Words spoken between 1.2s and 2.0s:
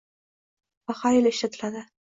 ishlatiladi